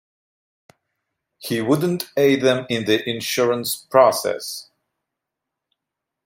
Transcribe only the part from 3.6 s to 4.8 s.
process.